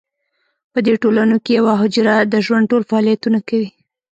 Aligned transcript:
په 0.73 0.79
دې 0.85 0.93
ټولنو 1.03 1.35
کې 1.43 1.51
یوه 1.59 1.73
حجره 1.81 2.15
د 2.33 2.35
ژوند 2.45 2.69
ټول 2.71 2.83
فعالیتونه 2.89 3.39
کوي. 3.49 3.69